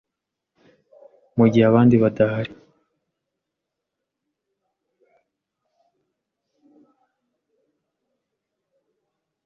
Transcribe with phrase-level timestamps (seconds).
[1.37, 2.51] mu gihe abandi badahari.